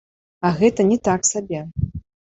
А 0.49 0.51
гэта 0.63 0.87
не 0.89 0.97
так 1.09 1.31
сабе. 1.33 1.59